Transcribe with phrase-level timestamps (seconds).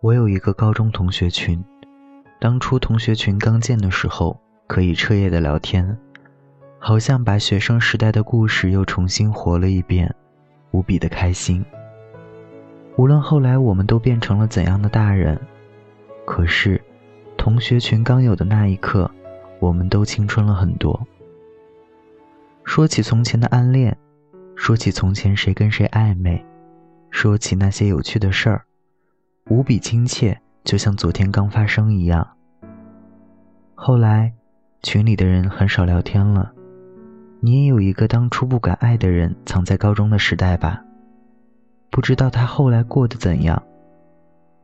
[0.00, 1.62] 我有一个高中同学群，
[2.38, 5.98] 当初同学群刚建的时候，可以彻夜的聊天，
[6.78, 10.14] 好像把学生时代的故事又重新活了一遍，
[10.70, 11.64] 无比的开心。
[12.94, 15.36] 无论后来我们都变成了怎样的大人，
[16.24, 16.80] 可是，
[17.36, 19.10] 同学群刚有的那一刻，
[19.58, 21.04] 我们都青春了很多。
[22.62, 23.96] 说起从前的暗恋，
[24.54, 26.44] 说起从前谁跟谁暧昧，
[27.10, 28.64] 说起那些有趣的事儿。
[29.50, 32.26] 无比亲切，就像昨天刚发生一样。
[33.74, 34.30] 后来，
[34.82, 36.52] 群里的人很少聊天了。
[37.40, 40.84] 你也有一个当初不敢爱的人，藏在高中的时代吧？
[41.88, 43.62] 不知道他后来过得怎样。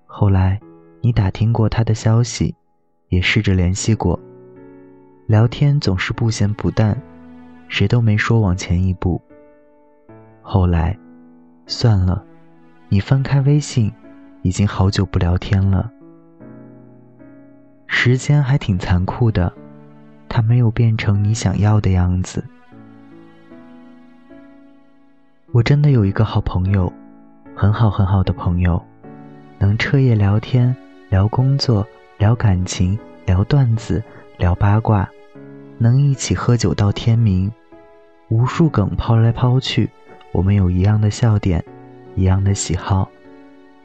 [0.04, 0.60] 后来，
[1.00, 2.54] 你打听过他的消息，
[3.08, 4.20] 也试着联系过。
[5.26, 7.00] 聊天总是不咸不淡，
[7.68, 9.18] 谁都没说往前一步。
[10.42, 10.94] 后来，
[11.66, 12.22] 算了，
[12.90, 13.90] 你翻开微信。
[14.44, 15.90] 已经好久不聊天了，
[17.86, 19.50] 时间还挺残酷的，
[20.28, 22.44] 它没有变成你想要的样子。
[25.50, 26.92] 我真的有一个好朋友，
[27.56, 28.84] 很好很好的朋友，
[29.58, 30.76] 能彻夜聊天，
[31.08, 31.86] 聊工作，
[32.18, 34.04] 聊感情，聊段子，
[34.36, 35.08] 聊八卦，
[35.78, 37.50] 能一起喝酒到天明，
[38.28, 39.88] 无数梗抛来抛去，
[40.32, 41.64] 我们有一样的笑点，
[42.14, 43.08] 一样的喜好。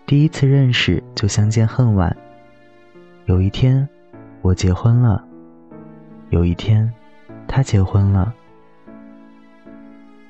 [0.10, 2.18] 第一次认识就相见恨晚。
[3.26, 3.88] 有一天，
[4.42, 5.24] 我结婚了；
[6.32, 6.92] 有一天，
[7.48, 8.34] 他结婚了。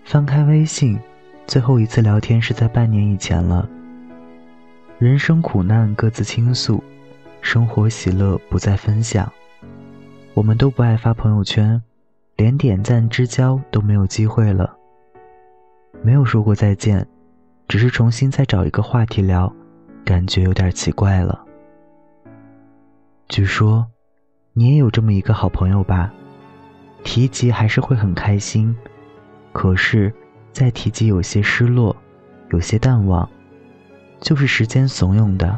[0.04, 1.00] 翻开微信，
[1.48, 3.70] 最后一次聊天是在半年以前了。
[4.98, 6.84] 人生苦难各自倾诉，
[7.40, 9.32] 生活喜乐不再分享。
[10.34, 11.82] 我们都不爱发朋友圈，
[12.36, 14.76] 连点赞之交都没有机会了。
[16.02, 17.08] 没有说过再见，
[17.70, 19.50] 只是重新再找一个话题聊。
[20.04, 21.46] 感觉有点奇怪了。
[23.28, 23.86] 据说，
[24.54, 26.12] 你也有这么一个好朋友吧？
[27.04, 28.76] 提及还是会很开心，
[29.54, 30.14] 可是
[30.52, 31.96] 再提及有些失落，
[32.50, 33.30] 有些淡忘，
[34.20, 35.58] 就是时间怂恿的。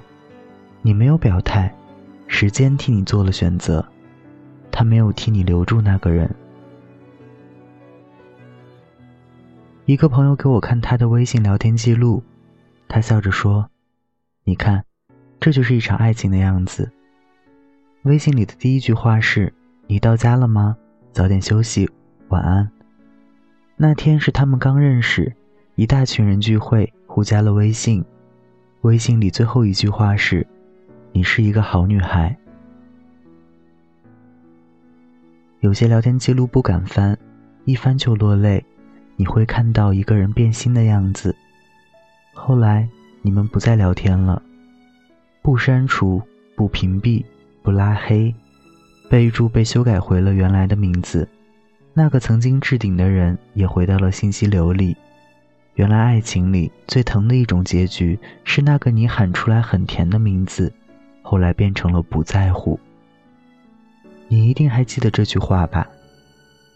[0.81, 1.73] 你没有表态，
[2.27, 3.85] 时间替你做了选择，
[4.69, 6.29] 他没有替你留住那个人。
[9.85, 12.21] 一个朋友给我看他的微信聊天记录，
[12.87, 13.67] 他笑着说。
[14.43, 14.83] 你看，
[15.39, 16.91] 这就是一场爱情的样子。
[18.03, 19.53] 微信里的第一句话是
[19.85, 20.75] ：“你到家了吗？
[21.13, 21.87] 早点休息，
[22.29, 22.67] 晚安。”
[23.77, 25.31] 那天是他们刚认识，
[25.75, 28.03] 一大群人聚会，互加了微信。
[28.81, 30.47] 微信里最后一句话是
[31.13, 32.35] ：“你是一个好女孩。”
[35.61, 37.15] 有些聊天记录不敢翻，
[37.65, 38.65] 一翻就落泪。
[39.17, 41.35] 你会看到一个人变心的样子。
[42.33, 42.89] 后来。
[43.23, 44.41] 你们不再聊天了，
[45.41, 46.21] 不删除，
[46.55, 47.23] 不屏蔽，
[47.61, 48.33] 不拉黑，
[49.09, 51.27] 备注被修改回了原来的名字。
[51.93, 54.95] 那个曾经置顶的人也回到了信息流里。
[55.75, 60.73] 原来爱情里最疼的一种结局是那个你喊出来很甜的名字，
[61.21, 62.79] 后来变成了不在乎。
[64.27, 65.87] 你一定还记得这句话吧？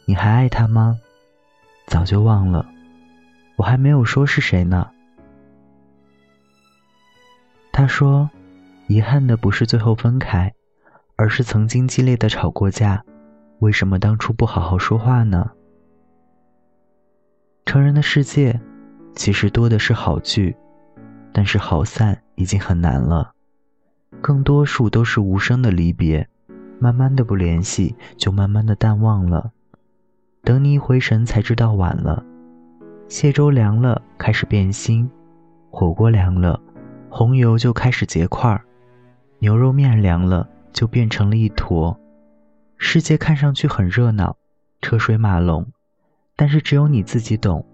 [0.06, 1.00] 你还爱他吗？
[1.88, 2.66] 早就忘了，
[3.56, 4.92] 我还没有说是谁呢。
[7.78, 8.30] 他说
[8.88, 10.54] ：“遗憾的不是最后分开，
[11.18, 13.04] 而是曾经激烈的吵过架。
[13.60, 15.52] 为什么当初不好好说话呢？”
[17.68, 18.62] 成人的世界，
[19.14, 20.56] 其实多的是好聚，
[21.34, 23.34] 但是好散已经很难了。
[24.22, 26.30] 更多数都是无声的离别，
[26.80, 29.52] 慢慢的不联系，就慢慢的淡忘了。
[30.46, 32.24] 等你一回神，才知道晚了。
[33.10, 35.10] 蟹粥凉了，开始变心；
[35.70, 36.62] 火锅凉了。
[37.18, 38.62] 红油就开始结块儿，
[39.40, 41.98] 牛肉面凉了就变成了一坨。
[42.76, 44.36] 世界看上去很热闹，
[44.82, 45.66] 车水马龙，
[46.36, 47.66] 但是只有你自己懂，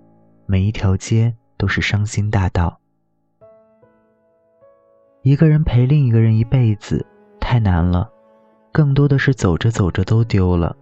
[0.45, 2.79] 每一条街都是伤心大道。
[5.23, 7.03] 一个人陪另一个人一辈子
[7.39, 8.07] 太难了，
[8.71, 10.77] 更多的是走着走着都丢了。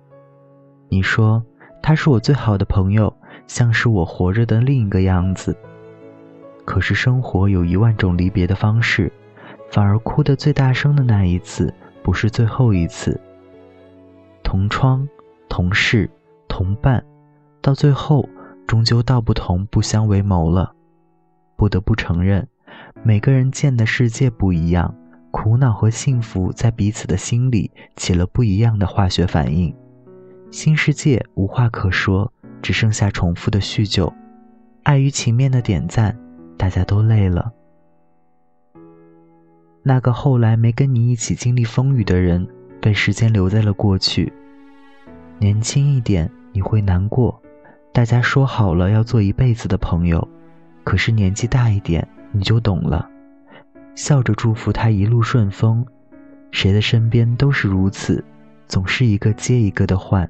[0.90, 1.42] 你说
[1.82, 3.16] 他是我最好的朋友，
[3.48, 5.58] 像是我活着的另一个样子。
[6.70, 9.12] 可是生活有一万种离别的方式，
[9.72, 11.74] 反而哭得最大声的那一次，
[12.04, 13.20] 不是最后一次。
[14.44, 15.10] 同窗、
[15.50, 16.08] 同事、
[16.48, 17.04] 同伴，
[17.60, 18.30] 到最后
[18.68, 20.72] 终究道不同不相为谋了。
[21.56, 22.48] 不得不承认，
[23.02, 24.94] 每个人见的世界不一样，
[25.32, 29.76] 苦恼和幸福在彼此的心里起了不一样的化学反应。
[30.52, 32.32] 新世界无话可说，
[32.62, 34.14] 只剩下重复的叙旧，
[34.84, 36.16] 碍于情面的点赞。
[36.60, 37.54] 大家都累了。
[39.82, 42.46] 那个后来没跟你一起经历风雨的人，
[42.82, 44.34] 被时间留在了过去。
[45.40, 47.42] 年轻一点你会难过，
[47.94, 50.28] 大家说好了要做一辈子的朋友，
[50.84, 53.10] 可是年纪大一点你就懂了，
[53.96, 55.86] 笑着祝福他一路顺风。
[56.52, 58.22] 谁的身边都是如此，
[58.68, 60.30] 总是一个接一个的换，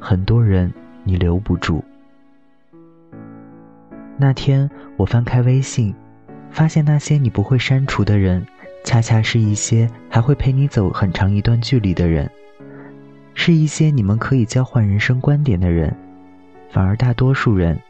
[0.00, 0.72] 很多人
[1.04, 1.84] 你留不住。
[4.20, 4.68] 那天
[4.98, 5.94] 我翻开微信，
[6.50, 8.46] 发现那些你不会删除的人，
[8.84, 12.30] 恰恰是一些还会陪你走很长一段距离的人，
[13.32, 15.96] 是一些你们可以交换人生观点的人。
[16.68, 17.80] 反而大多数人，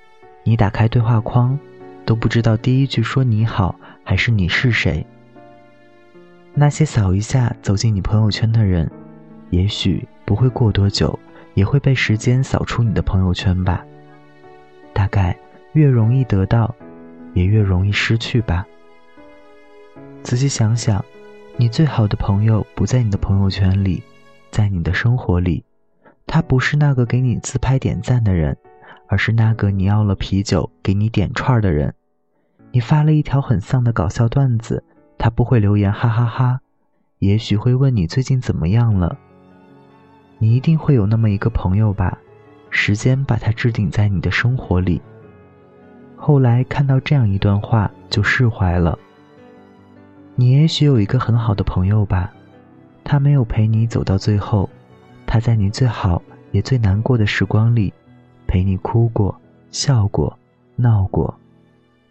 [0.45, 1.59] 你打开对话框，
[2.07, 3.75] 都不知道第一句说你好
[4.05, 5.05] 还是你是谁。
[6.55, 8.89] 那些扫一下走进你朋友圈的人，
[9.51, 11.19] 也许不会过多久，
[11.55, 13.85] 也会被时间扫出你的朋友圈吧。
[14.93, 15.37] 大概。
[15.73, 16.75] 越容易得到，
[17.35, 18.67] 也越容易失去吧。
[20.23, 21.05] 仔细想想，
[21.57, 24.03] 你最好的朋友不在你的朋友圈里，
[24.51, 25.65] 在你的生活里。
[26.27, 28.57] 他不是那个给你自拍点赞的人，
[29.09, 31.95] 而是那个你要了啤酒给你点串的人。
[32.73, 34.85] 你发了一条很丧的搞笑段子，
[35.19, 36.61] 他不会留言哈哈哈，
[37.19, 39.19] 也许会问你最近怎么样了。
[40.39, 42.19] 你一定会有那么一个朋友吧？
[42.71, 45.03] 时间把它置顶在你的生活里。
[46.23, 48.99] 后来看到这样一段话，就释怀了。
[50.35, 52.31] 你也许有一个很好的朋友吧，
[53.03, 54.69] 他没有陪你走到最后，
[55.27, 56.21] 他在你最好
[56.53, 57.91] 也最难过的时光里，
[58.47, 59.35] 陪你哭过、
[59.71, 60.39] 笑过、
[60.77, 61.35] 闹过，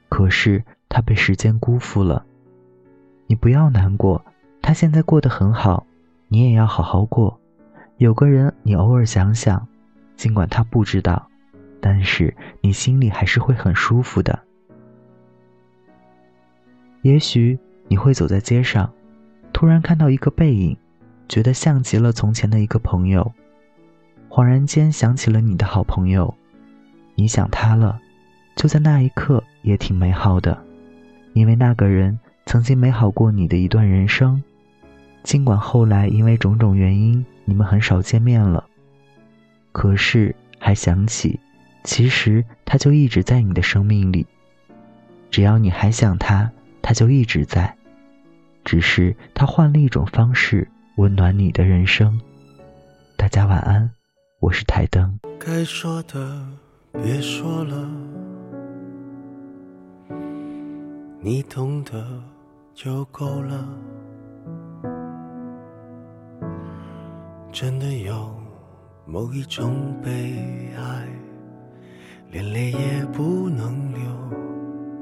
[0.09, 2.25] 可是他被时间辜负了。
[3.27, 4.25] 你不要难过，
[4.59, 5.85] 他现在过得很好，
[6.29, 7.39] 你也要好好过。
[7.97, 9.67] 有个人你偶尔想想，
[10.15, 11.28] 尽管他不知道。
[11.81, 14.39] 但是你心里还是会很舒服的。
[17.01, 18.91] 也许你会走在街上，
[19.53, 20.77] 突然看到一个背影，
[21.27, 23.31] 觉得像极了从前的一个朋友，
[24.29, 26.33] 恍然间想起了你的好朋友，
[27.15, 27.99] 你想他了，
[28.55, 30.61] 就在那一刻也挺美好的，
[31.33, 34.43] 因为那个人曾经美好过你的一段人生，
[35.23, 38.65] 尽管后来因为种种原因你们很少见面了，
[39.71, 41.39] 可是还想起。
[41.83, 44.25] 其实他就一直在你的生命里，
[45.31, 47.75] 只要你还想他，他就一直在，
[48.63, 52.19] 只是他换了一种方式温暖你的人生。
[53.17, 53.89] 大家晚安，
[54.39, 55.19] 我是台灯。
[55.39, 56.45] 该说的
[56.93, 57.89] 别说了，
[61.21, 62.21] 你懂得
[62.73, 63.67] 就够了。
[67.51, 68.31] 真的有
[69.05, 71.07] 某一种悲哀。
[72.31, 74.01] 连泪也不能流，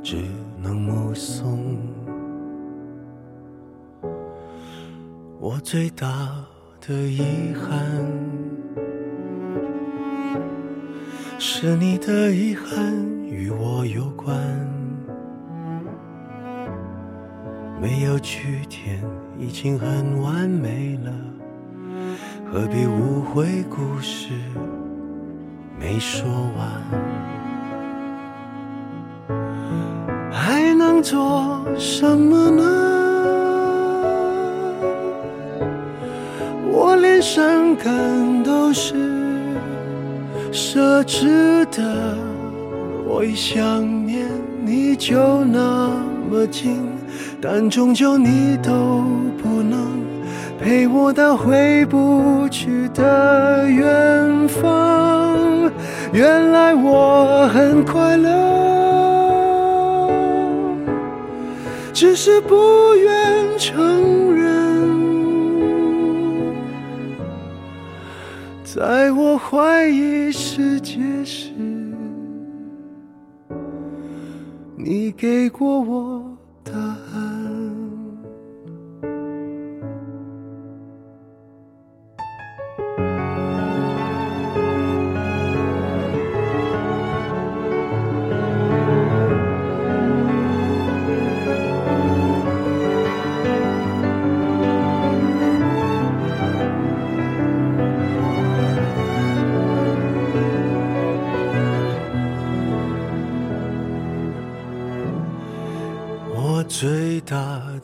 [0.02, 0.24] 只
[0.62, 1.78] 能目送。
[5.38, 6.08] 我最大
[6.80, 8.08] 的遗憾，
[11.38, 12.96] 是你的遗憾
[13.26, 14.38] 与我有关。
[17.82, 19.04] 没有句点
[19.38, 21.12] 已经很完美了，
[22.50, 24.30] 何必误会故事？
[25.80, 26.28] 没说
[26.58, 26.68] 完，
[30.32, 32.64] 还能做什么呢？
[36.72, 38.96] 我连伤感都是
[40.52, 42.18] 奢侈的。
[43.06, 44.28] 我一想念
[44.64, 45.90] 你就那
[46.30, 46.90] 么近，
[47.42, 49.04] 但终究你都
[49.42, 49.88] 不能
[50.60, 55.72] 陪我到回不去的远方。
[56.14, 60.10] 原来我很快乐，
[61.94, 64.48] 只是不愿承认。
[68.64, 71.52] 在我怀疑世界时，
[74.76, 76.37] 你给过我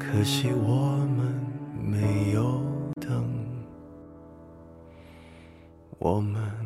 [0.00, 1.32] 可惜我们
[1.78, 2.62] 没有
[2.98, 3.28] 等，
[5.98, 6.59] 我们。